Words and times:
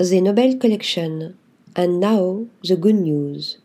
The 0.00 0.22
Nobel 0.22 0.56
Collection, 0.56 1.34
and 1.76 2.00
now 2.00 2.46
the 2.64 2.74
good 2.74 2.94
news. 2.94 3.58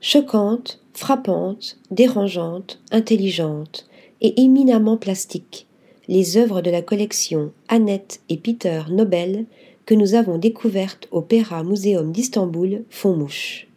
Choquante, 0.00 0.80
frappante, 0.94 1.76
dérangeante, 1.90 2.80
intelligente 2.90 3.86
et 4.22 4.40
éminemment 4.40 4.96
plastique, 4.96 5.66
les 6.08 6.38
œuvres 6.38 6.62
de 6.62 6.70
la 6.70 6.80
collection 6.80 7.52
Annette 7.68 8.22
et 8.30 8.38
Peter 8.38 8.84
Nobel 8.88 9.44
que 9.84 9.94
nous 9.94 10.14
avons 10.14 10.38
découvertes 10.38 11.06
au 11.10 11.20
Pera 11.20 11.62
Museum 11.64 12.12
d'Istanbul 12.12 12.84
font 12.88 13.14
mouche. 13.14 13.68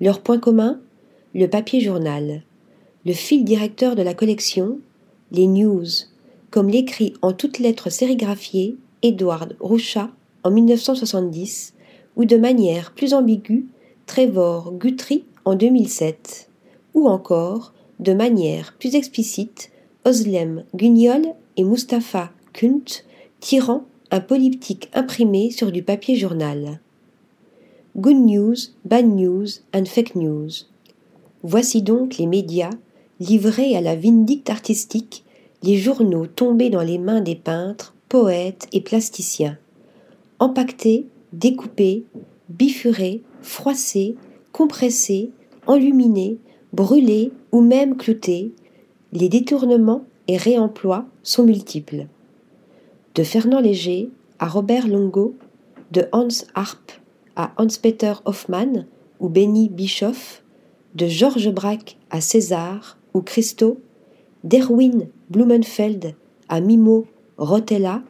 Leur 0.00 0.22
point 0.22 0.38
commun? 0.38 0.80
Le 1.34 1.48
papier 1.48 1.82
journal. 1.82 2.44
Le 3.04 3.12
fil 3.12 3.44
directeur 3.44 3.94
de 3.94 4.02
la 4.02 4.14
collection? 4.14 4.78
Les 5.32 5.48
news, 5.48 5.84
comme 6.50 6.70
l'écrit 6.70 7.12
en 7.20 7.34
toutes 7.34 7.58
lettres 7.58 7.90
sérigraphiées 7.90 8.78
Edward 9.02 9.54
Rouchat 9.60 10.08
en 10.44 10.50
1970, 10.50 11.74
ou 12.16 12.24
de 12.24 12.36
manière 12.36 12.92
plus 12.92 13.14
ambiguë 13.14 13.66
Trevor 14.06 14.72
Guthrie 14.72 15.24
en 15.44 15.54
2007, 15.54 16.48
ou 16.94 17.08
encore, 17.08 17.72
de 18.00 18.12
manière 18.12 18.74
plus 18.78 18.94
explicite, 18.94 19.70
Oslem 20.04 20.64
Gugnol 20.74 21.22
et 21.56 21.64
Mustapha 21.64 22.30
Kunt 22.52 22.84
tirant 23.40 23.84
un 24.10 24.20
polyptyque 24.20 24.90
imprimé 24.94 25.50
sur 25.50 25.72
du 25.72 25.82
papier 25.82 26.16
journal. 26.16 26.80
Good 27.96 28.16
news, 28.16 28.56
bad 28.84 29.06
news 29.06 29.46
and 29.74 29.86
fake 29.86 30.14
news. 30.14 30.50
Voici 31.42 31.82
donc 31.82 32.18
les 32.18 32.26
médias 32.26 32.70
livrés 33.20 33.76
à 33.76 33.80
la 33.80 33.96
vindicte 33.96 34.50
artistique, 34.50 35.24
les 35.62 35.76
journaux 35.76 36.26
tombés 36.26 36.70
dans 36.70 36.82
les 36.82 36.98
mains 36.98 37.20
des 37.20 37.36
peintres, 37.36 37.94
poètes 38.08 38.68
et 38.72 38.80
plasticiens. 38.80 39.58
Empaquetés, 40.38 41.06
découpés, 41.32 42.04
bifurés, 42.48 43.22
froissés, 43.40 44.16
compressés, 44.52 45.30
enluminés, 45.66 46.38
brûlés 46.72 47.32
ou 47.52 47.60
même 47.60 47.96
cloutés, 47.96 48.52
les 49.12 49.28
détournements 49.28 50.04
et 50.28 50.36
réemplois 50.36 51.06
sont 51.22 51.44
multiples. 51.44 52.06
De 53.14 53.22
Fernand 53.22 53.60
Léger 53.60 54.10
à 54.38 54.48
Robert 54.48 54.88
Longo, 54.88 55.34
de 55.92 56.06
Hans 56.12 56.28
Harp 56.54 56.92
à 57.36 57.52
Hans-Peter 57.56 58.14
Hoffmann 58.24 58.86
ou 59.20 59.28
Benny 59.28 59.68
Bischoff, 59.68 60.42
de 60.94 61.06
Georges 61.06 61.50
Braque 61.50 61.96
à 62.10 62.20
César 62.20 62.98
ou 63.12 63.20
Christo, 63.20 63.78
d'Erwin 64.44 65.08
Blumenfeld 65.30 66.14
à 66.48 66.60
Mimo 66.60 67.06
Rotella, 67.38 68.02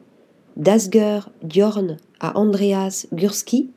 d'Asger 0.57 1.21
Bjorn 1.43 1.97
à 2.21 2.39
Andreas 2.39 3.07
Gursky, 3.13 3.71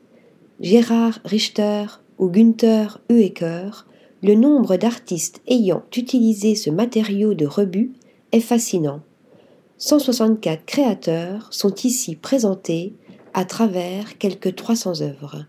Gérard 0.60 1.18
Richter 1.24 1.86
ou 2.18 2.28
Günther 2.28 3.00
Uecker, 3.10 3.86
le 4.22 4.34
nombre 4.34 4.76
d'artistes 4.76 5.40
ayant 5.46 5.82
utilisé 5.96 6.54
ce 6.54 6.70
matériau 6.70 7.34
de 7.34 7.46
rebut 7.46 7.92
est 8.32 8.40
fascinant. 8.40 9.00
164 9.78 10.64
créateurs 10.64 11.48
sont 11.52 11.74
ici 11.84 12.16
présentés 12.16 12.94
à 13.32 13.44
travers 13.44 14.18
quelques 14.18 14.56
300 14.56 15.02
œuvres. 15.02 15.46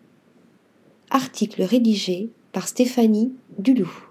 Article 1.10 1.64
rédigé 1.64 2.30
par 2.52 2.68
Stéphanie 2.68 3.34
Dulou. 3.58 4.09